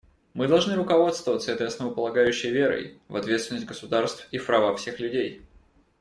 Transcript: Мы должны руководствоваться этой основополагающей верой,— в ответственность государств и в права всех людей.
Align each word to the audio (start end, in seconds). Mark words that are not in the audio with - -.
Мы 0.33 0.47
должны 0.47 0.73
руководствоваться 0.75 1.51
этой 1.51 1.67
основополагающей 1.67 2.49
верой,— 2.49 2.99
в 3.07 3.15
ответственность 3.15 3.67
государств 3.67 4.27
и 4.31 4.39
в 4.39 4.47
права 4.47 4.75
всех 4.75 4.99
людей. 4.99 5.43